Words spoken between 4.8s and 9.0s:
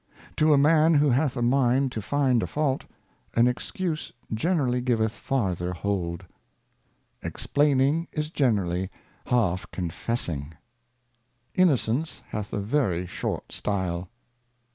giveth farther hold. Explaining is generally